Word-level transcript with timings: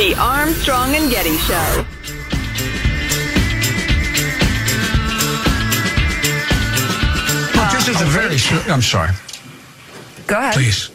The 0.00 0.14
Armstrong 0.14 0.94
and 0.94 1.10
Getty 1.10 1.36
Show. 1.36 1.84
This 7.70 7.88
is 7.88 8.00
a 8.00 8.06
very. 8.06 8.38
I'm 8.72 8.80
sorry. 8.80 9.10
Go 10.26 10.38
ahead. 10.38 10.54
Please. 10.54 10.90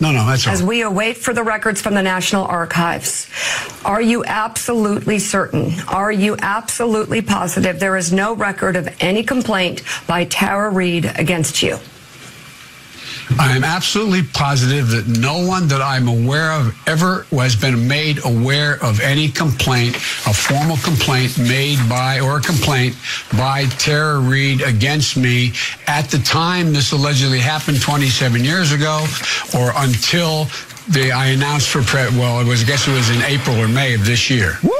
No, 0.00 0.10
no, 0.10 0.26
that's 0.26 0.44
all. 0.44 0.52
As 0.52 0.60
we 0.60 0.82
await 0.82 1.18
for 1.18 1.32
the 1.32 1.44
records 1.44 1.80
from 1.80 1.94
the 1.94 2.02
National 2.02 2.46
Archives, 2.46 3.30
are 3.84 4.02
you 4.02 4.24
absolutely 4.24 5.20
certain? 5.20 5.72
Are 5.86 6.10
you 6.10 6.36
absolutely 6.42 7.22
positive 7.22 7.78
there 7.78 7.96
is 7.96 8.12
no 8.12 8.34
record 8.34 8.74
of 8.74 8.88
any 8.98 9.22
complaint 9.22 9.84
by 10.08 10.24
Tara 10.24 10.70
Reade 10.70 11.12
against 11.14 11.62
you? 11.62 11.78
I 13.38 13.56
am 13.56 13.64
absolutely 13.64 14.22
positive 14.22 14.88
that 14.90 15.06
no 15.06 15.44
one 15.46 15.68
that 15.68 15.80
I'm 15.80 16.08
aware 16.08 16.52
of 16.52 16.76
ever 16.86 17.26
has 17.30 17.56
been 17.56 17.86
made 17.86 18.24
aware 18.24 18.82
of 18.82 19.00
any 19.00 19.28
complaint, 19.28 19.96
a 19.96 20.34
formal 20.34 20.76
complaint 20.78 21.38
made 21.38 21.78
by 21.88 22.20
or 22.20 22.38
a 22.38 22.40
complaint 22.40 22.96
by 23.36 23.64
Tara 23.78 24.18
Reade 24.18 24.62
against 24.62 25.16
me 25.16 25.52
at 25.86 26.10
the 26.10 26.18
time 26.18 26.72
this 26.72 26.92
allegedly 26.92 27.38
happened 27.38 27.80
27 27.80 28.44
years 28.44 28.72
ago 28.72 29.06
or 29.56 29.72
until 29.76 30.46
the, 30.90 31.12
I 31.12 31.26
announced 31.26 31.68
for 31.68 31.82
pre- 31.82 32.10
well, 32.18 32.40
it 32.40 32.46
was 32.46 32.62
I 32.62 32.66
guess 32.66 32.88
it 32.88 32.92
was 32.92 33.10
in 33.10 33.22
April 33.22 33.56
or 33.58 33.68
May 33.68 33.94
of 33.94 34.04
this 34.04 34.28
year. 34.28 34.58
Woo! 34.62 34.79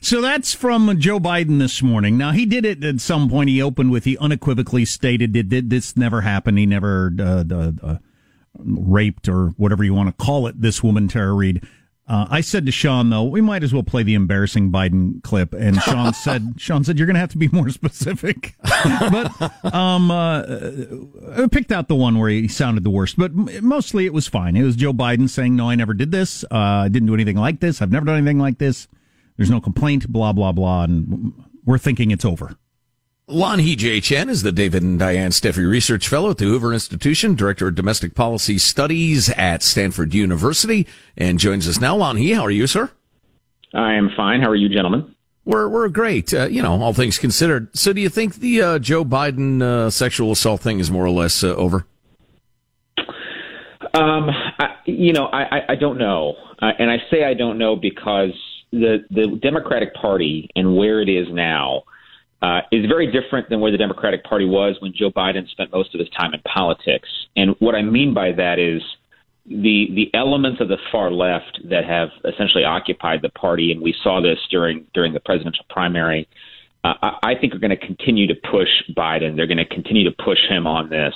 So 0.00 0.20
that's 0.20 0.54
from 0.54 0.98
Joe 0.98 1.20
Biden 1.20 1.58
this 1.58 1.82
morning. 1.82 2.16
Now 2.16 2.32
he 2.32 2.46
did 2.46 2.64
it 2.64 2.82
at 2.84 3.00
some 3.00 3.28
point. 3.28 3.48
He 3.48 3.62
opened 3.62 3.90
with 3.90 4.04
he 4.04 4.16
unequivocally 4.18 4.84
stated 4.84 5.32
that 5.34 5.48
did 5.48 5.70
this 5.70 5.96
never 5.96 6.22
happened. 6.22 6.58
He 6.58 6.66
never 6.66 7.12
uh, 7.18 7.44
uh, 7.50 7.98
raped 8.58 9.28
or 9.28 9.48
whatever 9.56 9.84
you 9.84 9.94
want 9.94 10.16
to 10.16 10.24
call 10.24 10.46
it. 10.46 10.60
This 10.60 10.82
woman, 10.82 11.08
Tara 11.08 11.32
Reade. 11.32 11.66
Uh, 12.08 12.26
I 12.28 12.40
said 12.40 12.66
to 12.66 12.72
Sean 12.72 13.10
though, 13.10 13.22
we 13.22 13.40
might 13.40 13.62
as 13.62 13.72
well 13.72 13.84
play 13.84 14.02
the 14.02 14.14
embarrassing 14.14 14.72
Biden 14.72 15.22
clip, 15.22 15.54
and 15.54 15.80
Sean 15.80 16.12
said, 16.14 16.54
Sean 16.56 16.82
said 16.82 16.98
you're 16.98 17.06
going 17.06 17.14
to 17.14 17.20
have 17.20 17.30
to 17.30 17.38
be 17.38 17.48
more 17.48 17.70
specific. 17.70 18.56
but 18.62 19.64
um, 19.72 20.10
uh, 20.10 20.42
I 21.36 21.46
picked 21.50 21.70
out 21.70 21.88
the 21.88 21.94
one 21.94 22.18
where 22.18 22.28
he 22.28 22.48
sounded 22.48 22.82
the 22.82 22.90
worst, 22.90 23.16
but 23.16 23.32
mostly 23.62 24.04
it 24.04 24.12
was 24.12 24.26
fine. 24.26 24.56
It 24.56 24.64
was 24.64 24.74
Joe 24.76 24.92
Biden 24.92 25.28
saying, 25.28 25.54
"No, 25.54 25.70
I 25.70 25.74
never 25.76 25.94
did 25.94 26.10
this. 26.10 26.44
Uh, 26.44 26.56
I 26.84 26.88
didn't 26.88 27.06
do 27.06 27.14
anything 27.14 27.36
like 27.36 27.60
this. 27.60 27.80
I've 27.80 27.92
never 27.92 28.04
done 28.04 28.16
anything 28.16 28.38
like 28.38 28.58
this." 28.58 28.88
There's 29.42 29.50
no 29.50 29.60
complaint, 29.60 30.08
blah, 30.08 30.32
blah, 30.32 30.52
blah. 30.52 30.84
And 30.84 31.32
we're 31.64 31.76
thinking 31.76 32.12
it's 32.12 32.24
over. 32.24 32.54
Lanhee 33.28 33.76
J. 33.76 34.00
Chen 34.00 34.30
is 34.30 34.44
the 34.44 34.52
David 34.52 34.84
and 34.84 35.00
Diane 35.00 35.32
Steffy 35.32 35.68
Research 35.68 36.06
Fellow 36.06 36.30
at 36.30 36.38
the 36.38 36.44
Hoover 36.44 36.72
Institution, 36.72 37.34
Director 37.34 37.66
of 37.66 37.74
Domestic 37.74 38.14
Policy 38.14 38.56
Studies 38.56 39.30
at 39.30 39.64
Stanford 39.64 40.14
University, 40.14 40.86
and 41.16 41.40
joins 41.40 41.66
us 41.66 41.80
now. 41.80 41.96
Lon 41.96 42.18
He, 42.18 42.34
how 42.34 42.42
are 42.42 42.52
you, 42.52 42.68
sir? 42.68 42.92
I 43.74 43.94
am 43.94 44.10
fine. 44.16 44.40
How 44.40 44.48
are 44.48 44.54
you, 44.54 44.68
gentlemen? 44.68 45.12
We're 45.44 45.68
we're 45.68 45.88
great. 45.88 46.32
Uh, 46.32 46.46
you 46.46 46.62
know, 46.62 46.80
all 46.80 46.94
things 46.94 47.18
considered. 47.18 47.76
So, 47.76 47.92
do 47.92 48.00
you 48.00 48.10
think 48.10 48.36
the 48.36 48.62
uh, 48.62 48.78
Joe 48.78 49.04
Biden 49.04 49.60
uh, 49.60 49.90
sexual 49.90 50.30
assault 50.30 50.60
thing 50.60 50.78
is 50.78 50.88
more 50.88 51.04
or 51.04 51.10
less 51.10 51.42
uh, 51.42 51.48
over? 51.56 51.84
Um, 53.92 54.30
I, 54.60 54.76
you 54.84 55.12
know, 55.12 55.26
I, 55.26 55.72
I 55.72 55.74
don't 55.74 55.98
know, 55.98 56.34
uh, 56.60 56.70
and 56.78 56.88
I 56.88 56.98
say 57.10 57.24
I 57.24 57.34
don't 57.34 57.58
know 57.58 57.74
because 57.74 58.30
the 58.72 59.04
the 59.10 59.38
Democratic 59.42 59.94
Party 59.94 60.48
and 60.56 60.76
where 60.76 61.00
it 61.00 61.08
is 61.08 61.28
now 61.30 61.82
uh, 62.40 62.60
is 62.72 62.86
very 62.86 63.10
different 63.10 63.48
than 63.48 63.60
where 63.60 63.70
the 63.70 63.78
Democratic 63.78 64.24
Party 64.24 64.46
was 64.46 64.76
when 64.80 64.92
Joe 64.94 65.10
Biden 65.10 65.48
spent 65.50 65.72
most 65.72 65.94
of 65.94 66.00
his 66.00 66.08
time 66.10 66.34
in 66.34 66.40
politics. 66.40 67.08
And 67.36 67.54
what 67.60 67.74
I 67.74 67.82
mean 67.82 68.14
by 68.14 68.32
that 68.32 68.58
is 68.58 68.82
the 69.46 69.88
the 69.94 70.10
elements 70.14 70.60
of 70.60 70.68
the 70.68 70.78
far 70.90 71.10
left 71.10 71.60
that 71.68 71.84
have 71.84 72.08
essentially 72.24 72.64
occupied 72.64 73.20
the 73.22 73.28
party, 73.30 73.72
and 73.72 73.80
we 73.80 73.94
saw 74.02 74.20
this 74.20 74.38
during 74.50 74.86
during 74.94 75.12
the 75.12 75.20
presidential 75.20 75.64
primary. 75.68 76.28
Uh, 76.84 76.94
I, 77.02 77.18
I 77.22 77.34
think 77.40 77.54
are 77.54 77.58
going 77.58 77.70
to 77.70 77.86
continue 77.86 78.26
to 78.26 78.34
push 78.34 78.68
Biden. 78.96 79.36
They're 79.36 79.46
going 79.46 79.58
to 79.58 79.66
continue 79.66 80.04
to 80.04 80.16
push 80.24 80.38
him 80.48 80.66
on 80.66 80.90
this. 80.90 81.14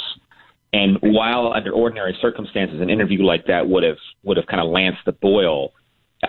And 0.72 0.98
while 1.00 1.52
under 1.52 1.72
ordinary 1.72 2.16
circumstances, 2.20 2.80
an 2.80 2.90
interview 2.90 3.24
like 3.24 3.46
that 3.46 3.66
would 3.68 3.82
have 3.82 3.98
would 4.24 4.36
have 4.36 4.46
kind 4.46 4.60
of 4.60 4.68
lanced 4.68 5.00
the 5.06 5.12
boil, 5.12 5.72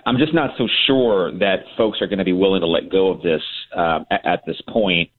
I'm 0.05 0.17
just 0.17 0.33
not 0.33 0.51
so 0.57 0.67
sure 0.85 1.31
that 1.39 1.59
folks 1.77 2.01
are 2.01 2.07
going 2.07 2.19
to 2.19 2.25
be 2.25 2.33
willing 2.33 2.61
to 2.61 2.67
let 2.67 2.91
go 2.91 3.09
of 3.09 3.21
this 3.21 3.41
um, 3.75 4.05
at, 4.11 4.25
at 4.25 4.41
this 4.45 4.61
point. 4.67 5.09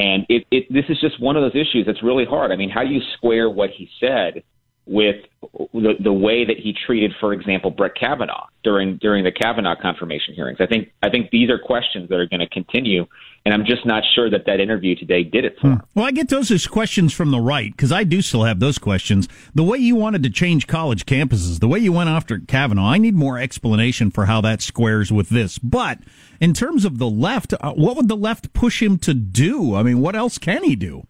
And 0.00 0.24
it, 0.28 0.46
it, 0.50 0.72
this 0.72 0.84
is 0.88 1.00
just 1.00 1.20
one 1.20 1.36
of 1.36 1.42
those 1.42 1.60
issues 1.60 1.84
that's 1.86 2.02
really 2.02 2.24
hard. 2.24 2.52
I 2.52 2.56
mean, 2.56 2.70
how 2.70 2.82
do 2.84 2.90
you 2.90 3.00
square 3.16 3.50
what 3.50 3.70
he 3.70 3.88
said 3.98 4.42
with 4.88 5.16
the, 5.72 5.94
the 6.00 6.12
way 6.12 6.44
that 6.44 6.56
he 6.58 6.74
treated, 6.86 7.12
for 7.20 7.32
example, 7.32 7.70
Brett 7.70 7.94
Kavanaugh 7.94 8.46
during 8.64 8.96
during 8.96 9.24
the 9.24 9.30
Kavanaugh 9.30 9.76
confirmation 9.80 10.34
hearings? 10.34 10.58
I 10.60 10.66
think 10.66 10.90
I 11.02 11.10
think 11.10 11.30
these 11.30 11.50
are 11.50 11.58
questions 11.58 12.08
that 12.08 12.16
are 12.16 12.26
going 12.26 12.40
to 12.40 12.48
continue, 12.48 13.06
and 13.44 13.54
I'm 13.54 13.64
just 13.64 13.84
not 13.84 14.02
sure 14.14 14.30
that 14.30 14.46
that 14.46 14.60
interview 14.60 14.96
today 14.96 15.22
did 15.22 15.44
it 15.44 15.56
for 15.60 15.68
him. 15.68 15.82
Well, 15.94 16.06
I 16.06 16.10
get 16.10 16.28
those 16.28 16.50
as 16.50 16.66
questions 16.66 17.12
from 17.12 17.30
the 17.30 17.40
right 17.40 17.70
because 17.70 17.92
I 17.92 18.04
do 18.04 18.22
still 18.22 18.44
have 18.44 18.60
those 18.60 18.78
questions. 18.78 19.28
The 19.54 19.62
way 19.62 19.78
you 19.78 19.94
wanted 19.94 20.22
to 20.22 20.30
change 20.30 20.66
college 20.66 21.06
campuses, 21.06 21.60
the 21.60 21.68
way 21.68 21.78
you 21.78 21.92
went 21.92 22.10
after 22.10 22.38
Kavanaugh, 22.38 22.90
I 22.90 22.98
need 22.98 23.14
more 23.14 23.38
explanation 23.38 24.10
for 24.10 24.26
how 24.26 24.40
that 24.40 24.62
squares 24.62 25.12
with 25.12 25.28
this. 25.28 25.58
But 25.58 25.98
in 26.40 26.54
terms 26.54 26.84
of 26.84 26.98
the 26.98 27.10
left, 27.10 27.52
uh, 27.60 27.72
what 27.72 27.96
would 27.96 28.08
the 28.08 28.16
left 28.16 28.52
push 28.52 28.82
him 28.82 28.98
to 28.98 29.14
do? 29.14 29.74
I 29.74 29.82
mean, 29.82 30.00
what 30.00 30.16
else 30.16 30.38
can 30.38 30.64
he 30.64 30.74
do? 30.76 31.06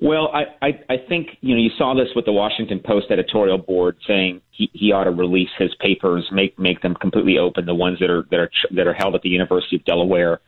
Well, 0.00 0.28
I, 0.34 0.44
I, 0.66 0.80
I 0.90 0.96
think 1.08 1.28
you 1.40 1.54
know 1.54 1.60
you 1.60 1.70
saw 1.78 1.94
this 1.94 2.08
with 2.14 2.26
the 2.26 2.32
Washington 2.32 2.80
Post 2.84 3.06
editorial 3.10 3.58
board 3.58 3.96
saying 4.06 4.42
he, 4.50 4.70
he 4.72 4.92
ought 4.92 5.04
to 5.04 5.10
release 5.10 5.48
his 5.58 5.74
papers, 5.80 6.26
make 6.30 6.58
make 6.58 6.82
them 6.82 6.94
completely 6.94 7.38
open, 7.38 7.66
the 7.66 7.74
ones 7.74 7.98
that 8.00 8.10
are 8.10 8.24
that 8.30 8.40
are 8.40 8.50
that 8.74 8.86
are 8.86 8.92
held 8.92 9.14
at 9.14 9.22
the 9.22 9.30
University 9.30 9.76
of 9.76 9.84
Delaware. 9.84 10.40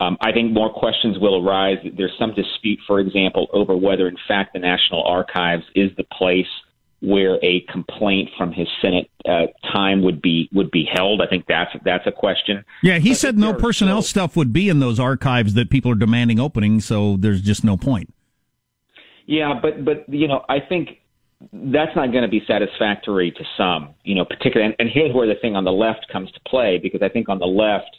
Um, 0.00 0.18
I 0.20 0.32
think 0.32 0.52
more 0.52 0.72
questions 0.72 1.18
will 1.18 1.46
arise. 1.46 1.78
There's 1.96 2.12
some 2.18 2.34
dispute, 2.34 2.80
for 2.86 2.98
example, 2.98 3.46
over 3.52 3.76
whether 3.76 4.08
in 4.08 4.16
fact 4.26 4.52
the 4.52 4.58
National 4.58 5.04
Archives 5.04 5.64
is 5.74 5.90
the 5.96 6.04
place 6.04 6.46
where 7.00 7.36
a 7.42 7.60
complaint 7.70 8.30
from 8.36 8.52
his 8.52 8.68
Senate 8.80 9.10
uh, 9.28 9.46
time 9.72 10.02
would 10.02 10.22
be 10.22 10.48
would 10.52 10.70
be 10.70 10.84
held. 10.92 11.20
I 11.20 11.26
think 11.26 11.46
that's 11.46 11.70
that's 11.84 12.06
a 12.06 12.12
question. 12.12 12.64
Yeah, 12.82 12.98
he 12.98 13.14
said 13.14 13.38
no 13.38 13.54
personnel 13.54 14.02
stuff 14.02 14.36
would 14.36 14.52
be 14.52 14.68
in 14.68 14.80
those 14.80 15.00
archives 15.00 15.54
that 15.54 15.70
people 15.70 15.90
are 15.90 15.96
demanding 15.96 16.38
opening, 16.38 16.80
so 16.80 17.16
there's 17.16 17.40
just 17.40 17.64
no 17.64 17.76
point. 17.76 18.12
Yeah, 19.32 19.58
but 19.62 19.82
but 19.82 20.06
you 20.08 20.28
know, 20.28 20.44
I 20.50 20.58
think 20.60 20.98
that's 21.50 21.96
not 21.96 22.12
going 22.12 22.22
to 22.22 22.28
be 22.28 22.42
satisfactory 22.46 23.30
to 23.30 23.44
some. 23.56 23.94
You 24.04 24.14
know, 24.14 24.26
particularly, 24.26 24.66
and, 24.66 24.74
and 24.78 24.90
here's 24.92 25.14
where 25.14 25.26
the 25.26 25.40
thing 25.40 25.56
on 25.56 25.64
the 25.64 25.72
left 25.72 26.04
comes 26.12 26.30
to 26.32 26.40
play 26.46 26.78
because 26.82 27.00
I 27.00 27.08
think 27.08 27.30
on 27.30 27.38
the 27.38 27.46
left, 27.46 27.96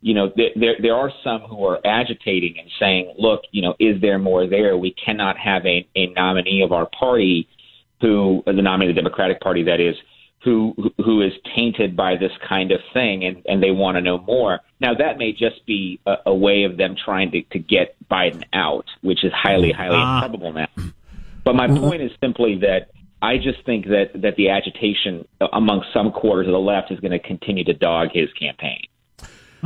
you 0.00 0.14
know, 0.14 0.30
there 0.36 0.50
there, 0.54 0.74
there 0.80 0.94
are 0.94 1.10
some 1.24 1.40
who 1.40 1.64
are 1.64 1.84
agitating 1.84 2.54
and 2.60 2.70
saying, 2.78 3.14
look, 3.18 3.40
you 3.50 3.62
know, 3.62 3.74
is 3.80 4.00
there 4.00 4.20
more 4.20 4.46
there? 4.46 4.78
We 4.78 4.94
cannot 5.04 5.36
have 5.38 5.66
a, 5.66 5.84
a 5.96 6.06
nominee 6.14 6.62
of 6.62 6.70
our 6.70 6.88
party 6.96 7.48
who 8.00 8.44
the 8.46 8.52
nominee 8.52 8.88
of 8.88 8.94
the 8.94 9.02
Democratic 9.02 9.40
Party 9.40 9.64
that 9.64 9.80
is 9.80 9.96
who 10.46 10.92
who 11.04 11.22
is 11.22 11.32
tainted 11.56 11.96
by 11.96 12.16
this 12.16 12.30
kind 12.48 12.70
of 12.70 12.80
thing 12.94 13.24
and, 13.24 13.42
and 13.46 13.60
they 13.60 13.72
want 13.72 13.96
to 13.96 14.00
know 14.00 14.18
more. 14.18 14.60
Now 14.80 14.94
that 14.94 15.18
may 15.18 15.32
just 15.32 15.66
be 15.66 15.98
a, 16.06 16.14
a 16.26 16.34
way 16.34 16.62
of 16.62 16.76
them 16.76 16.94
trying 17.04 17.32
to, 17.32 17.42
to 17.42 17.58
get 17.58 17.96
Biden 18.08 18.44
out, 18.52 18.86
which 19.02 19.24
is 19.24 19.32
highly, 19.32 19.72
highly 19.72 19.96
uh. 19.96 20.14
improbable 20.14 20.52
now. 20.52 20.68
But 21.44 21.56
my 21.56 21.68
point 21.68 22.02
is 22.02 22.10
simply 22.20 22.58
that 22.60 22.90
I 23.22 23.38
just 23.38 23.64
think 23.64 23.86
that, 23.86 24.10
that 24.14 24.36
the 24.36 24.50
agitation 24.50 25.26
among 25.52 25.84
some 25.92 26.12
quarters 26.12 26.46
of 26.46 26.52
the 26.52 26.58
left 26.58 26.90
is 26.90 27.00
going 27.00 27.12
to 27.12 27.18
continue 27.18 27.64
to 27.64 27.74
dog 27.74 28.08
his 28.12 28.32
campaign. 28.32 28.82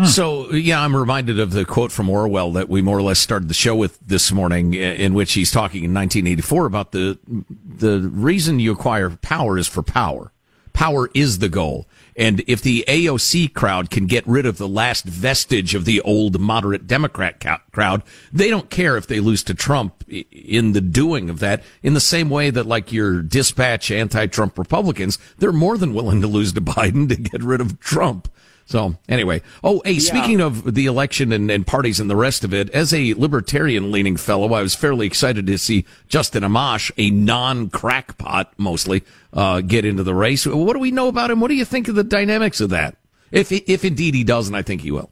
So, 0.05 0.51
yeah, 0.53 0.83
I'm 0.83 0.97
reminded 0.97 1.39
of 1.39 1.51
the 1.51 1.67
quote 1.67 1.93
from 1.93 2.09
Orwell 2.09 2.53
that 2.53 2.71
we 2.71 2.81
more 2.81 2.97
or 2.97 3.03
less 3.03 3.19
started 3.19 3.49
the 3.49 3.55
show 3.55 3.77
with 3.77 3.99
this 4.01 4.33
morning, 4.33 4.73
in 4.73 5.13
which 5.13 5.35
he's 5.35 5.51
talking 5.51 5.85
in 5.85 5.93
1984 5.93 6.65
about 6.65 6.93
the 6.93 7.19
the 7.27 8.01
reason 8.01 8.61
you 8.61 8.73
acquire 8.73 9.11
power 9.11 9.59
is 9.59 9.67
for 9.67 9.83
power. 9.83 10.33
Power 10.81 11.11
is 11.13 11.41
the 11.41 11.51
goal. 11.51 11.87
And 12.17 12.43
if 12.47 12.63
the 12.63 12.87
AOC 12.89 13.53
crowd 13.53 13.91
can 13.91 14.07
get 14.07 14.27
rid 14.27 14.47
of 14.47 14.57
the 14.57 14.67
last 14.67 15.05
vestige 15.05 15.75
of 15.75 15.85
the 15.85 16.01
old 16.01 16.41
moderate 16.41 16.87
Democrat 16.87 17.39
crowd, 17.71 18.03
they 18.33 18.49
don't 18.49 18.71
care 18.71 18.97
if 18.97 19.07
they 19.07 19.21
lose 19.21 19.45
to 19.45 19.55
Trump 19.55 20.03
in 20.09 20.73
the 20.73 20.81
doing 20.81 21.29
of 21.29 21.39
that. 21.41 21.63
In 21.83 21.93
the 21.93 22.01
same 22.01 22.31
way 22.31 22.49
that, 22.49 22.65
like 22.65 22.93
your 22.93 23.21
dispatch 23.21 23.91
anti-Trump 23.91 24.59
Republicans, 24.59 25.19
they're 25.37 25.53
more 25.53 25.77
than 25.77 25.93
willing 25.93 26.23
to 26.23 26.27
lose 26.27 26.55
to 26.55 26.61
Biden 26.63 27.11
to 27.11 27.17
get 27.17 27.43
rid 27.43 27.61
of 27.61 27.79
Trump. 27.79 28.33
So 28.71 28.95
anyway, 29.09 29.43
oh, 29.65 29.83
hey, 29.85 29.95
yeah. 29.95 29.99
speaking 29.99 30.41
of 30.41 30.75
the 30.75 30.87
election 30.87 31.33
and, 31.33 31.51
and, 31.51 31.67
parties 31.67 31.99
and 31.99 32.09
the 32.09 32.15
rest 32.15 32.45
of 32.45 32.55
it, 32.55 32.71
as 32.71 32.95
a 32.95 33.15
libertarian 33.15 33.91
leaning 33.91 34.17
fellow, 34.17 34.55
I 34.55 34.63
was 34.63 34.77
fairly 34.77 35.09
excited 35.09 35.49
to 35.49 35.59
see 35.59 35.87
Justin 36.07 36.45
Amash, 36.45 36.93
a 36.97 37.11
non 37.11 37.69
crackpot 37.69 38.53
mostly, 38.59 39.03
uh, 39.33 39.61
get 39.61 39.85
into 39.85 40.05
the 40.05 40.15
race. 40.15 40.47
What 40.47 40.75
do 40.75 40.79
we 40.79 40.93
know 40.93 41.09
about 41.09 41.33
him? 41.33 41.41
What 41.41 41.49
do 41.49 41.55
you 41.55 41.65
think 41.65 41.89
of 41.89 41.97
the 41.97 42.05
dynamics 42.05 42.61
of 42.61 42.71
that? 42.71 42.95
If, 43.33 43.51
if 43.51 43.85
indeed 43.85 44.15
he 44.15 44.23
does, 44.23 44.47
and 44.47 44.57
I 44.57 44.63
think 44.63 44.83
he 44.83 44.93
will. 44.93 45.11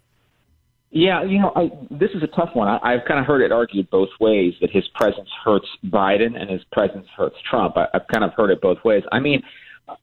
Yeah, 0.91 1.25
you 1.25 1.41
know, 1.41 1.53
I, 1.57 1.73
this 1.91 2.11
is 2.15 2.23
a 2.23 2.29
tough 2.29 2.51
one. 2.55 2.69
I, 2.69 2.79
I've 2.81 3.05
kind 3.09 3.19
of 3.19 3.27
heard 3.27 3.43
it 3.43 3.51
argued 3.51 3.91
both 3.91 4.11
ways 4.21 4.55
that 4.61 4.71
his 4.71 4.87
presence 4.95 5.31
hurts 5.45 5.67
Biden 5.85 6.41
and 6.41 6.49
his 6.49 6.63
presence 6.71 7.09
hurts 7.17 7.37
Trump. 7.51 7.77
I, 7.77 7.89
I've 7.93 8.07
kind 8.07 8.23
of 8.23 8.35
heard 8.35 8.51
it 8.51 8.61
both 8.61 8.85
ways. 8.85 9.03
I 9.11 9.19
mean, 9.19 9.43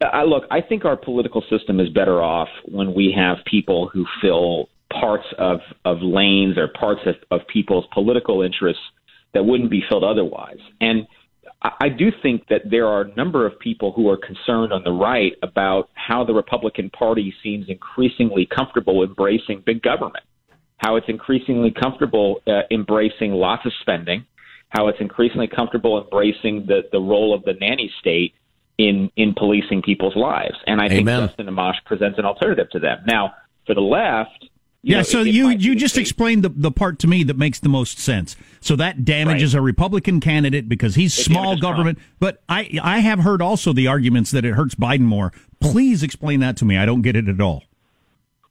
I, 0.02 0.24
look, 0.24 0.44
I 0.50 0.62
think 0.62 0.86
our 0.86 0.98
political 0.98 1.44
system 1.50 1.80
is 1.80 1.90
better 1.90 2.22
off 2.22 2.50
when 2.66 2.94
we 2.94 3.14
have 3.16 3.38
people 3.46 3.90
who 3.94 4.06
fill 4.22 4.70
parts 4.92 5.26
of, 5.38 5.60
of 5.84 5.98
lanes 6.02 6.58
or 6.58 6.68
parts 6.68 7.02
of, 7.06 7.16
of 7.32 7.48
people's 7.48 7.86
political 7.94 8.42
interests 8.42 8.82
that 9.34 9.44
wouldn't 9.44 9.70
be 9.70 9.84
filled 9.88 10.04
otherwise. 10.04 10.60
And 10.82 11.08
I 11.62 11.72
I 11.82 11.90
do 11.90 12.12
think 12.22 12.48
that 12.50 12.62
there 12.70 12.88
are 12.88 13.02
a 13.02 13.16
number 13.16 13.46
of 13.46 13.58
people 13.60 13.92
who 13.92 14.10
are 14.10 14.18
concerned 14.18 14.72
on 14.72 14.84
the 14.84 14.92
right 14.92 15.34
about 15.42 15.90
how 15.94 16.24
the 16.24 16.34
Republican 16.34 16.90
Party 16.90 17.34
seems 17.44 17.66
increasingly 17.70 18.46
comfortable 18.46 19.04
embracing 19.04 19.64
big 19.66 19.81
government, 19.81 20.24
how 20.78 20.96
it's 20.96 21.10
increasingly 21.10 21.72
comfortable 21.72 22.42
uh, 22.48 22.62
embracing 22.72 23.31
lots 23.31 23.66
of 23.66 23.72
spending, 23.81 24.26
how 24.70 24.88
it's 24.88 25.00
increasingly 25.00 25.48
comfortable 25.48 26.02
embracing 26.02 26.66
the, 26.68 26.81
the 26.92 27.00
role 27.00 27.34
of 27.34 27.44
the 27.44 27.54
nanny 27.54 27.92
state 28.00 28.34
in 28.77 29.12
in 29.16 29.33
policing 29.33 29.81
people's 29.81 30.16
lives. 30.16 30.56
And 30.68 30.81
I 30.81 30.86
Amen. 30.86 31.06
think 31.06 31.30
Justin 31.30 31.48
Amash 31.48 31.83
presents 31.86 32.19
an 32.19 32.25
alternative 32.25 32.69
to 32.72 32.80
them. 32.80 33.00
Now, 33.06 33.33
for 33.66 33.74
the 33.74 33.81
left, 33.81 34.50
yeah, 34.86 34.98
know, 34.98 35.04
so 35.04 35.22
it, 35.22 35.27
it 35.27 35.33
you 35.33 35.50
you 35.50 35.75
just 35.75 35.98
explained 35.98 36.44
the 36.44 36.50
the 36.50 36.72
part 36.72 37.00
to 37.00 37.07
me 37.07 37.24
that 37.24 37.38
makes 37.38 37.60
the 37.60 37.69
most 37.69 37.98
sense. 37.98 38.36
So 38.62 38.75
that 38.75 39.04
damages 39.04 39.54
right. 39.56 39.60
a 39.60 39.63
Republican 39.63 40.19
candidate 40.19 40.69
because 40.69 40.94
he's 40.94 41.18
it 41.18 41.24
small 41.24 41.57
government. 41.57 41.98
Trump. 41.98 42.19
But 42.19 42.44
I 42.48 42.80
I 42.83 43.00
have 43.00 43.19
heard 43.19 43.42
also 43.42 43.74
the 43.74 43.88
arguments 43.88 44.30
that 44.31 44.45
it 44.45 44.54
hurts 44.54 44.75
Biden 44.75 45.01
more. 45.01 45.33
Please 45.60 46.04
explain 46.04 46.39
that 46.42 46.56
to 46.57 46.66
me. 46.66 46.78
I 46.78 46.86
don't 46.86 47.01
get 47.01 47.16
it 47.16 47.28
at 47.28 47.42
all. 47.42 47.63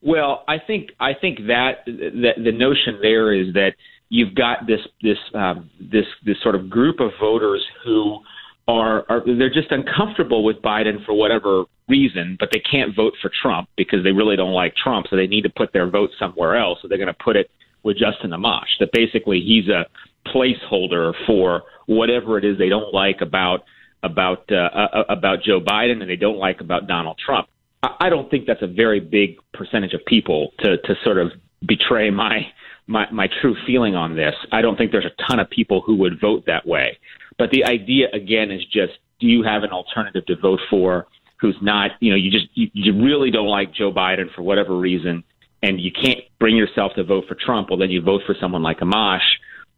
Well, 0.03 0.43
I 0.49 0.59
think 0.59 0.91
I 0.99 1.15
think 1.15 1.39
that, 1.47 1.87
that 1.87 2.35
the 2.37 2.53
notion 2.53 2.99
there 3.01 3.33
is 3.33 3.55
that 3.55 3.75
you've 4.09 4.35
got 4.35 4.67
this 4.67 4.81
this 5.03 5.19
um, 5.35 5.71
this 5.81 6.07
this 6.27 6.37
sort 6.43 6.57
of 6.57 6.69
group 6.69 6.99
of 6.99 7.13
voters 7.21 7.65
who 7.85 8.19
are, 8.67 9.05
are 9.09 9.23
they're 9.27 9.53
just 9.53 9.71
uncomfortable 9.71 10.43
with 10.45 10.63
Biden 10.63 11.05
for 11.05 11.13
whatever 11.13 11.65
reason, 11.89 12.37
but 12.41 12.49
they 12.53 12.61
can't 12.61 12.97
vote 12.97 13.15
for 13.21 13.31
Trump 13.43 13.69
because 13.77 14.03
they 14.05 14.13
really 14.13 14.37
don't 14.37 14.53
like 14.53 14.75
Trump, 14.77 15.07
so 15.11 15.17
they 15.17 15.27
need 15.27 15.43
to 15.43 15.51
put 15.51 15.73
their 15.73 15.89
vote 15.89 16.11
somewhere 16.19 16.57
else. 16.57 16.79
So 16.81 16.89
they're 16.89 16.99
going 16.99 17.09
to 17.09 17.25
put 17.25 17.37
it 17.37 17.51
with 17.83 17.99
Justin 17.99 18.31
Amash. 18.31 18.79
That 18.81 18.91
basically 18.93 19.41
he's 19.41 19.69
a 19.69 19.87
placeholder 20.29 21.13
for 21.27 21.63
whatever 21.87 22.39
it 22.39 22.45
is 22.45 22.57
they 22.57 22.71
don't 22.71 22.95
like 22.95 23.21
about 23.21 23.65
about 24.03 24.51
uh, 24.51 24.57
uh, 24.57 25.05
about 25.09 25.43
Joe 25.43 25.61
Biden 25.61 26.01
and 26.01 26.09
they 26.09 26.17
don't 26.17 26.39
like 26.39 26.61
about 26.61 26.87
Donald 26.87 27.19
Trump. 27.25 27.49
I, 27.83 27.97
I 28.01 28.09
don't 28.09 28.31
think 28.31 28.47
that's 28.47 28.63
a 28.63 28.67
very 28.67 29.01
big 29.01 29.37
percentage 29.53 29.93
of 29.95 30.05
people 30.07 30.53
to 30.61 30.79
to 30.79 30.95
sort 31.05 31.19
of 31.19 31.33
betray 31.67 32.11
my 32.11 32.47
my 32.87 33.11
my 33.11 33.29
true 33.41 33.57
feeling 33.67 33.95
on 33.95 34.17
this. 34.17 34.35
I 34.53 34.63
don't 34.63 34.77
think 34.77 34.93
there's 34.93 35.07
a 35.07 35.23
ton 35.29 35.41
of 35.41 35.49
people 35.51 35.83
who 35.85 35.97
would 35.97 36.21
vote 36.21 36.45
that 36.47 36.67
way. 36.67 36.99
But 37.39 37.51
the 37.51 37.65
idea 37.65 38.09
again 38.13 38.51
is 38.51 38.65
just 38.67 38.95
do 39.21 39.27
you 39.27 39.43
have 39.43 39.63
an 39.63 39.71
alternative 39.71 40.27
to 40.27 40.37
vote 40.37 40.61
for 40.69 41.07
who's 41.41 41.57
not, 41.61 41.93
you 42.01 42.11
know, 42.11 42.17
you 42.17 42.31
just 42.31 42.47
you, 42.55 42.69
you 42.73 43.05
really 43.05 43.31
don't 43.31 43.49
like 43.49 43.75
Joe 43.75 43.93
Biden 43.93 44.33
for 44.35 44.43
whatever 44.43 44.77
reason 44.77 45.25
and 45.63 45.81
you 45.81 45.91
can't 45.91 46.21
bring 46.39 46.57
yourself 46.57 46.93
to 46.97 47.05
vote 47.05 47.25
for 47.27 47.35
Trump, 47.35 47.71
well 47.71 47.79
then 47.79 47.91
you 47.91 48.03
vote 48.03 48.23
for 48.27 48.35
someone 48.41 48.63
like 48.63 48.81
Amash 48.81 49.25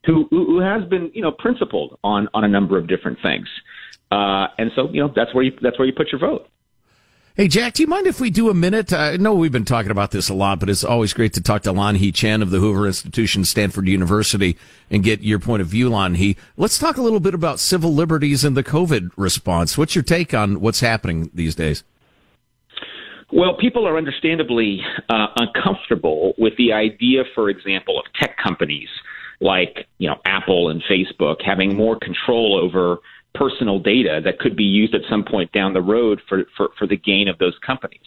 who 0.05 0.27
who 0.31 0.61
has 0.61 0.85
been, 0.85 1.11
you 1.15 1.23
know, 1.23 1.33
principled 1.33 1.99
on 2.03 2.29
on 2.33 2.45
a 2.45 2.49
number 2.49 2.79
of 2.79 2.87
different 2.87 3.19
things. 3.23 3.49
Uh, 4.11 4.47
and 4.57 4.71
so, 4.77 4.89
you 4.91 5.01
know, 5.01 5.13
that's 5.15 5.35
where 5.35 5.45
you 5.45 5.53
that's 5.61 5.79
where 5.79 5.87
you 5.87 5.93
put 5.93 6.13
your 6.13 6.21
vote. 6.21 6.49
Hey, 7.37 7.49
Jack, 7.49 7.75
do 7.75 7.83
you 7.83 7.87
mind 7.87 8.07
if 8.07 8.19
we 8.19 8.31
do 8.31 8.49
a 8.49 8.55
minute? 8.55 8.95
I 8.95 9.19
know 9.19 9.35
we've 9.35 9.53
been 9.53 9.67
talking 9.67 9.91
about 9.91 10.11
this 10.11 10.31
a 10.31 10.35
lot, 10.35 10.59
but 10.59 10.71
it's 10.71 10.83
always 10.83 11.13
great 11.13 11.35
to 11.35 11.43
talk 11.43 11.65
to 11.65 11.71
Lanhee 11.71 12.15
Chen 12.15 12.41
of 12.41 12.49
the 12.49 12.61
Hoover 12.61 12.87
Institution, 12.87 13.45
Stanford 13.45 13.89
University, 13.89 14.57
and 14.91 15.05
get 15.05 15.21
your 15.21 15.39
point 15.39 15.61
of 15.61 15.69
view, 15.69 15.91
Lanhee. 15.91 16.39
Let's 16.57 16.79
talk 16.79 16.97
a 16.97 17.03
little 17.03 17.21
bit 17.21 17.35
about 17.35 17.61
civil 17.61 17.93
liberties 17.93 18.43
and 18.43 18.57
the 18.57 18.65
COVID 18.65 19.11
response. 19.19 19.77
What's 19.77 19.95
your 19.95 20.03
take 20.03 20.33
on 20.33 20.63
what's 20.63 20.81
happening 20.81 21.31
these 21.35 21.55
days? 21.55 21.85
Well, 23.31 23.59
people 23.59 23.87
are 23.87 23.99
understandably 23.99 24.81
uh, 25.11 25.27
uncomfortable 25.37 26.33
with 26.39 26.57
the 26.57 26.73
idea, 26.73 27.25
for 27.35 27.51
example, 27.51 27.99
of 27.99 28.07
tech 28.19 28.39
companies 28.39 28.89
like 29.41 29.87
you 29.99 30.09
know 30.09 30.17
Apple 30.25 30.71
and 30.71 30.83
Facebook 30.91 31.43
having 31.45 31.77
more 31.77 31.99
control 31.99 32.59
over 32.59 33.01
personal 33.39 33.79
data 33.79 34.21
that 34.25 34.39
could 34.39 34.57
be 34.57 34.65
used 34.65 34.95
at 34.95 35.03
some 35.09 35.25
point 35.25 35.53
down 35.53 35.73
the 35.73 35.83
road 35.83 36.21
for, 36.29 36.45
for, 36.57 36.71
for 36.79 36.87
the 36.87 36.97
gain 36.97 37.29
of 37.29 37.39
those 37.39 37.55
companies. 37.65 38.01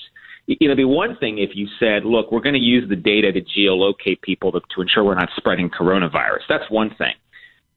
It'd 0.48 0.78
be 0.78 0.84
one 0.84 1.16
thing 1.18 1.38
if 1.38 1.52
you 1.54 1.68
said, 1.80 2.06
look, 2.06 2.32
we're 2.32 2.42
going 2.42 2.56
to 2.56 2.60
use 2.60 2.90
the 2.90 2.96
data 2.96 3.32
to 3.32 3.42
geolocate 3.42 4.22
people 4.22 4.52
to, 4.54 4.62
to 4.76 4.82
ensure 4.82 5.04
we're 5.04 5.14
not 5.14 5.30
spreading 5.38 5.70
coronavirus. 5.70 6.42
That's 6.50 6.70
one 6.72 6.90
thing. 6.98 7.14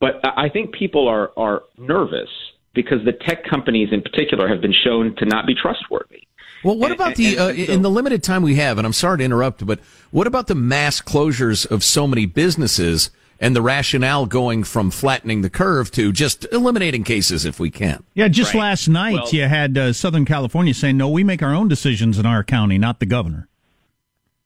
But 0.01 0.21
I 0.25 0.49
think 0.49 0.73
people 0.73 1.07
are, 1.07 1.33
are 1.37 1.65
nervous 1.77 2.31
because 2.75 3.05
the 3.05 3.13
tech 3.13 3.45
companies 3.45 3.91
in 3.93 4.01
particular 4.01 4.49
have 4.49 4.61
been 4.63 4.75
shown 4.85 5.15
to 5.17 5.27
not 5.27 5.47
be 5.47 5.55
trustworthy. 5.55 6.23
Well, 6.65 6.77
what 6.77 6.93
about 6.93 7.17
the 7.17 7.39
uh, 7.39 7.49
in 7.51 7.83
the 7.83 7.91
limited 7.91 8.23
time 8.23 8.43
we 8.43 8.55
have? 8.55 8.79
And 8.79 8.87
I'm 8.87 8.93
sorry 8.93 9.19
to 9.19 9.25
interrupt, 9.25 9.67
but 9.67 9.81
what 10.11 10.27
about 10.27 10.47
the 10.47 10.55
mass 10.55 11.01
closures 11.01 11.71
of 11.71 11.83
so 11.83 12.07
many 12.07 12.25
businesses? 12.25 13.11
And 13.43 13.57
the 13.57 13.61
rationale 13.61 14.25
going 14.25 14.63
from 14.63 14.91
flattening 14.91 15.43
the 15.43 15.51
curve 15.51 15.91
to 15.91 16.13
just 16.13 16.47
eliminating 16.53 17.03
cases 17.03 17.45
if 17.45 17.59
we 17.59 17.71
can. 17.71 18.05
Yeah, 18.15 18.29
just 18.29 18.55
right. 18.55 18.61
last 18.61 18.89
night 18.89 19.15
well, 19.15 19.29
you 19.31 19.49
had 19.49 19.77
uh, 19.77 19.93
Southern 19.93 20.25
California 20.25 20.73
saying, 20.73 20.97
no, 20.97 21.09
we 21.09 21.25
make 21.25 21.43
our 21.43 21.53
own 21.53 21.67
decisions 21.67 22.21
in 22.21 22.25
our 22.25 22.45
county, 22.45 22.79
not 22.79 23.01
the 23.01 23.07
governor. 23.07 23.49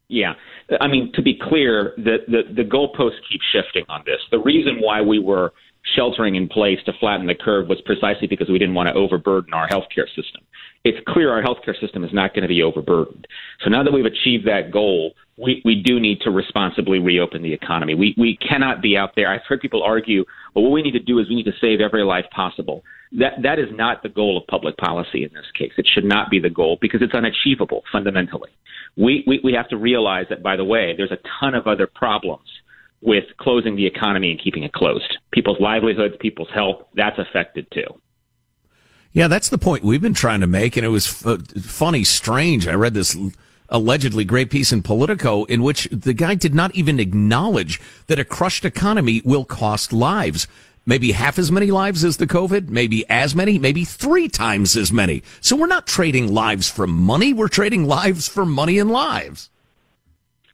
Yeah. 0.09 0.33
I 0.81 0.89
mean, 0.89 1.13
to 1.15 1.23
be 1.23 1.39
clear, 1.41 1.93
the, 1.99 2.19
the, 2.27 2.55
the 2.55 2.63
goalposts 2.63 3.19
keep 3.31 3.43
shifting 3.53 3.85
on 3.91 4.03
this. 4.07 4.19
The 4.31 4.39
reason 4.39 4.79
why 4.81 5.03
we 5.03 5.19
were 5.19 5.53
sheltering 5.95 6.35
in 6.35 6.49
place 6.49 6.79
to 6.87 6.93
flatten 6.99 7.27
the 7.27 7.35
curve 7.35 7.69
was 7.69 7.81
precisely 7.83 8.27
because 8.27 8.49
we 8.49 8.59
didn't 8.59 8.75
want 8.75 8.89
to 8.89 8.95
overburden 8.95 9.53
our 9.53 9.69
healthcare 9.69 10.09
system. 10.17 10.41
It's 10.85 10.99
clear 11.07 11.31
our 11.31 11.43
healthcare 11.43 11.79
system 11.79 12.03
is 12.03 12.15
not 12.15 12.33
going 12.33 12.43
to 12.43 12.49
be 12.49 12.63
overburdened. 12.63 13.27
So 13.63 13.69
now 13.69 13.83
that 13.83 13.93
we've 13.93 14.07
achieved 14.07 14.47
that 14.47 14.71
goal, 14.73 15.13
we, 15.39 15.61
we 15.65 15.83
do 15.83 16.01
need 16.01 16.21
to 16.23 16.31
responsibly 16.31 16.99
reopen 16.99 17.43
the 17.43 17.53
economy. 17.53 17.95
We, 17.95 18.15
we 18.17 18.39
cannot 18.39 18.81
be 18.81 18.97
out 18.97 19.15
there. 19.17 19.29
I've 19.29 19.43
heard 19.47 19.61
people 19.61 19.83
argue, 19.83 20.25
well, 20.55 20.65
what 20.65 20.73
we 20.73 20.83
need 20.83 20.93
to 20.93 20.99
do 20.99 21.19
is 21.19 21.29
we 21.29 21.35
need 21.35 21.45
to 21.45 21.53
save 21.61 21.81
every 21.81 22.05
life 22.05 22.25
possible. 22.35 22.83
That, 23.13 23.43
that 23.43 23.59
is 23.59 23.69
not 23.71 24.03
the 24.03 24.09
goal 24.09 24.39
of 24.39 24.47
public 24.47 24.77
policy 24.79 25.25
in 25.25 25.31
this 25.35 25.45
case. 25.57 25.73
It 25.77 25.87
should 25.93 26.05
not 26.05 26.31
be 26.31 26.41
the 26.41 26.51
goal 26.51 26.79
because 26.81 27.03
it's 27.03 27.15
unachievable 27.15 27.83
fundamentally. 27.93 28.51
We, 28.97 29.25
we, 29.27 29.41
we 29.45 29.53
have 29.53 29.69
to 29.69 29.77
realize 29.77 30.27
that, 30.31 30.43
by 30.43 30.57
the 30.57 30.65
way, 30.65 30.95
there's 30.97 31.13
a 31.13 31.19
ton 31.39 31.55
of 31.55 31.67
other 31.67 31.87
problems 31.87 32.49
with 33.03 33.25
closing 33.39 33.77
the 33.77 33.87
economy 33.87 34.31
and 34.31 34.43
keeping 34.43 34.63
it 34.63 34.73
closed. 34.73 35.19
People's 35.33 35.61
livelihoods, 35.61 36.15
people's 36.19 36.49
health, 36.55 36.83
that's 36.95 37.19
affected 37.19 37.67
too. 37.71 38.01
Yeah, 39.13 39.29
that's 39.29 39.51
the 39.51 39.59
point 39.59 39.85
we've 39.85 40.01
been 40.01 40.15
trying 40.15 40.41
to 40.41 40.47
make. 40.47 40.77
And 40.77 40.85
it 40.85 40.89
was 40.89 41.07
f- 41.07 41.27
uh, 41.27 41.39
funny, 41.61 42.05
strange. 42.05 42.67
I 42.67 42.75
read 42.75 42.95
this 42.95 43.17
allegedly 43.69 44.25
great 44.25 44.51
piece 44.51 44.73
in 44.73 44.83
Politico 44.83 45.45
in 45.45 45.63
which 45.63 45.89
the 45.91 46.15
guy 46.15 46.35
did 46.35 46.55
not 46.55 46.75
even 46.75 47.01
acknowledge 47.01 47.81
that 48.07 48.19
a 48.19 48.25
crushed 48.25 48.65
economy 48.65 49.23
will 49.25 49.45
cost 49.45 49.93
lives. 49.93 50.47
Maybe 50.89 51.13
half 51.13 51.39
as 51.39 51.51
many 51.51 51.73
lives 51.73 52.05
as 52.05 52.19
the 52.19 52.29
COVID, 52.29 52.69
maybe 52.69 53.09
as 53.11 53.35
many, 53.35 53.59
maybe 53.59 53.85
three 53.85 54.29
times 54.29 54.77
as 54.77 54.93
many. 54.93 55.25
So 55.41 55.57
we're 55.57 55.67
not 55.67 55.87
trading 55.87 56.33
lives 56.33 56.71
for 56.71 56.87
money. 56.87 57.33
We're 57.33 57.49
trading 57.49 57.87
lives 57.87 58.29
for 58.29 58.47
money 58.47 58.79
and 58.79 58.91
lives. 58.91 59.51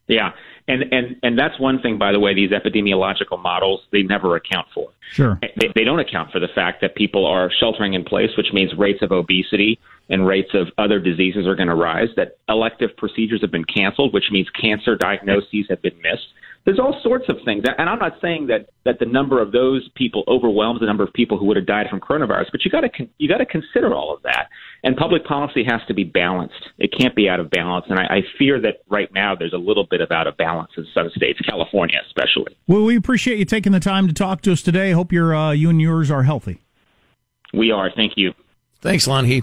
Yeah. 0.07 0.33
And, 0.69 0.85
and, 0.93 1.17
and 1.23 1.39
that's 1.39 1.59
one 1.59 1.81
thing, 1.81 1.99
by 1.99 2.13
the 2.13 2.21
way, 2.21 2.35
these 2.35 2.51
epidemiological 2.51 3.43
models, 3.43 3.81
they 3.91 4.03
never 4.03 4.37
account 4.37 4.69
for. 4.73 4.91
Sure. 5.11 5.39
They, 5.43 5.73
they 5.75 5.85
don't 5.85 5.99
account 5.99 6.31
for 6.31 6.39
the 6.39 6.49
fact 6.55 6.81
that 6.83 6.95
people 6.95 7.27
are 7.27 7.51
sheltering 7.59 7.95
in 7.95 8.05
place, 8.05 8.31
which 8.37 8.53
means 8.53 8.73
rates 8.79 9.03
of 9.03 9.11
obesity 9.11 9.81
and 10.09 10.27
rates 10.27 10.51
of 10.55 10.69
other 10.79 10.99
diseases 11.01 11.47
are 11.47 11.55
going 11.55 11.69
to 11.69 11.75
rise, 11.75 12.09
that 12.17 12.37
elective 12.49 12.97
procedures 12.97 13.41
have 13.41 13.51
been 13.51 13.65
canceled, 13.65 14.13
which 14.13 14.31
means 14.31 14.49
cancer 14.51 14.97
diagnoses 14.97 15.67
have 15.69 15.83
been 15.83 15.97
missed. 16.03 16.27
There's 16.65 16.79
all 16.79 16.99
sorts 17.03 17.25
of 17.29 17.37
things. 17.45 17.65
And 17.77 17.91
I'm 17.91 17.99
not 17.99 18.13
saying 18.21 18.47
that, 18.47 18.71
that 18.85 19.01
the 19.01 19.07
number 19.07 19.43
of 19.43 19.51
those 19.51 19.89
people 19.97 20.23
overwhelms 20.29 20.81
the 20.81 20.87
number 20.87 21.03
of 21.03 21.13
people 21.13 21.37
who 21.37 21.47
would 21.47 21.57
have 21.57 21.67
died 21.67 21.87
from 21.91 21.99
coronavirus, 22.01 22.47
but 22.53 22.65
you 22.65 22.71
got 22.71 22.83
to 22.83 22.91
you 23.19 23.29
got 23.29 23.39
to 23.39 23.47
consider 23.47 23.95
all 23.95 24.15
of 24.15 24.23
that. 24.23 24.49
And 24.85 24.97
public 24.97 25.25
policy 25.25 25.65
has 25.65 25.81
to 25.89 25.95
be 25.95 26.05
balanced. 26.05 26.55
It 26.79 26.93
can't 26.97 27.17
be 27.17 27.29
out 27.29 27.41
of 27.41 27.51
balance. 27.51 27.87
And 27.89 27.99
I, 27.99 28.05
I 28.05 28.21
fear 28.39 28.61
that 28.61 28.83
right 28.89 29.13
now 29.13 29.35
there's 29.35 29.53
a 29.53 29.59
little 29.59 29.87
bit 29.91 30.01
of 30.01 30.13
out 30.13 30.27
of 30.27 30.37
balance 30.37 30.71
in 30.77 30.87
some 30.95 31.11
states, 31.17 31.41
California 31.41 31.99
especially. 32.07 32.57
Well, 32.67 32.85
we 32.85 32.97
appreciate 32.97 33.39
you 33.39 33.45
taking 33.45 33.73
the 33.73 33.81
time 33.81 34.07
to 34.07 34.15
talk 34.15 34.43
to 34.43 34.53
us 34.53 34.63
today. 34.63 34.93
Hope 34.93 35.13
your 35.13 35.35
uh, 35.35 35.51
you 35.51 35.69
and 35.69 35.81
yours 35.81 36.11
are 36.11 36.23
healthy. 36.23 36.61
We 37.53 37.71
are. 37.71 37.91
Thank 37.95 38.13
you. 38.17 38.35
Thanks, 38.81 39.07
Lanhee. 39.07 39.43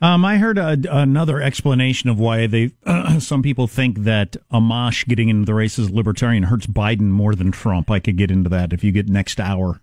Um, 0.00 0.24
I 0.24 0.36
heard 0.36 0.58
a, 0.58 0.76
another 0.90 1.40
explanation 1.40 2.10
of 2.10 2.18
why 2.18 2.46
they 2.46 2.72
uh, 2.84 3.18
some 3.20 3.42
people 3.42 3.66
think 3.66 4.00
that 4.00 4.36
Amash 4.52 5.06
getting 5.06 5.28
into 5.28 5.46
the 5.46 5.54
race 5.54 5.78
as 5.78 5.90
libertarian 5.90 6.44
hurts 6.44 6.66
Biden 6.66 7.10
more 7.10 7.34
than 7.34 7.50
Trump. 7.50 7.90
I 7.90 8.00
could 8.00 8.16
get 8.16 8.30
into 8.30 8.50
that 8.50 8.72
if 8.72 8.84
you 8.84 8.92
get 8.92 9.08
next 9.08 9.40
hour. 9.40 9.80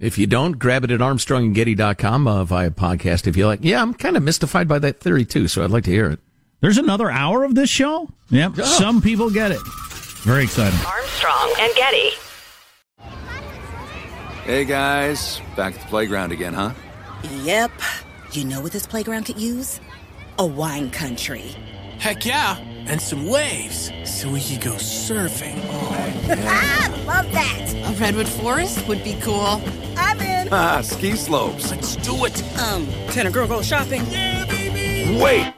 If 0.00 0.18
you 0.18 0.26
don't, 0.26 0.58
grab 0.58 0.82
it 0.82 0.90
at 0.90 0.98
armstrongandgetty.com 0.98 2.26
uh, 2.26 2.44
via 2.44 2.70
podcast 2.72 3.28
if 3.28 3.36
you 3.36 3.46
like. 3.46 3.60
Yeah, 3.62 3.80
I'm 3.80 3.94
kind 3.94 4.16
of 4.16 4.24
mystified 4.24 4.66
by 4.66 4.80
that 4.80 4.98
theory 4.98 5.24
too, 5.24 5.46
so 5.46 5.62
I'd 5.62 5.70
like 5.70 5.84
to 5.84 5.90
hear 5.92 6.10
it. 6.10 6.18
There's 6.60 6.78
another 6.78 7.10
hour 7.10 7.44
of 7.44 7.54
this 7.54 7.70
show? 7.70 8.08
Yep. 8.30 8.52
Oh. 8.58 8.62
Some 8.64 9.00
people 9.00 9.30
get 9.30 9.52
it. 9.52 9.60
Very 10.22 10.44
exciting. 10.44 10.78
Armstrong 10.86 11.54
and 11.60 11.72
Getty. 11.76 12.10
Hey 14.44 14.64
guys, 14.64 15.40
back 15.54 15.74
at 15.74 15.80
the 15.80 15.86
playground 15.86 16.32
again, 16.32 16.54
huh? 16.54 16.72
Yep. 17.42 17.70
You 18.32 18.46
know 18.46 18.62
what 18.62 18.72
this 18.72 18.86
playground 18.86 19.24
could 19.24 19.38
use? 19.38 19.78
A 20.38 20.46
wine 20.46 20.90
country. 20.90 21.54
Heck 21.98 22.24
yeah, 22.24 22.56
and 22.86 22.98
some 23.00 23.26
waves 23.26 23.92
so 24.04 24.30
we 24.30 24.40
could 24.40 24.62
go 24.62 24.72
surfing. 24.72 25.60
Oh, 25.68 26.14
yeah. 26.28 27.04
Love 27.06 27.30
that. 27.32 27.74
A 27.84 27.92
redwood 28.00 28.26
forest 28.28 28.88
would 28.88 29.04
be 29.04 29.18
cool. 29.20 29.60
I'm 29.98 30.18
in. 30.20 30.48
Ah, 30.50 30.80
ski 30.80 31.12
slopes. 31.12 31.70
Let's 31.70 31.96
do 31.96 32.24
it. 32.24 32.42
Um, 32.58 32.86
can 33.12 33.26
a 33.26 33.30
girl 33.30 33.46
go 33.46 33.60
shopping? 33.60 34.02
Yeah, 34.10 34.46
baby. 34.46 35.20
Wait. 35.20 35.52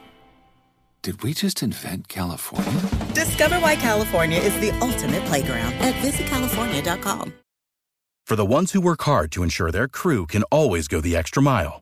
Did 1.01 1.23
we 1.23 1.33
just 1.33 1.63
invent 1.63 2.09
California? 2.09 2.81
Discover 3.13 3.59
why 3.59 3.75
California 3.75 4.39
is 4.39 4.53
the 4.59 4.71
ultimate 4.81 5.23
playground 5.25 5.73
at 5.75 5.93
visitcalifornia.com. 6.03 7.33
For 8.25 8.35
the 8.35 8.45
ones 8.45 8.71
who 8.73 8.81
work 8.81 9.03
hard 9.03 9.31
to 9.33 9.43
ensure 9.43 9.71
their 9.71 9.87
crew 9.87 10.25
can 10.25 10.43
always 10.51 10.87
go 10.87 10.99
the 10.99 11.15
extra 11.15 11.43
mile, 11.43 11.81